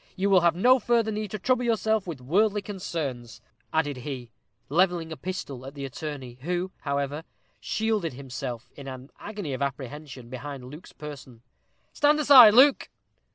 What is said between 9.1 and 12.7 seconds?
agony of apprehension, behind Luke's person. "Stand aside,